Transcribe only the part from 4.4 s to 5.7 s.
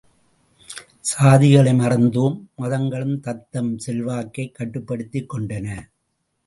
கட்டுப்படுத்திக் கொண்டன.